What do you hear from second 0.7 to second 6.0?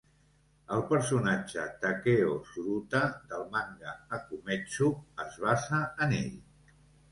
El personatge "Takeo Tsuruta" del manga "Akumetsu" es basa